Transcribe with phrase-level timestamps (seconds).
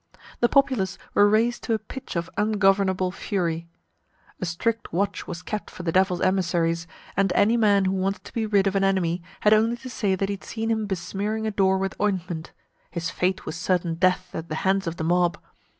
[0.39, 3.67] The populace were raised to a pitch of ungovernable fury.
[4.39, 8.33] A strict watch was kept for the Devil's emissaries, and any man who wanted to
[8.33, 11.45] be rid of an enemy, had only to say that he had seen him besmearing
[11.45, 12.51] a door with ointment;
[12.89, 15.37] his fate was certain death at the hands of the mob.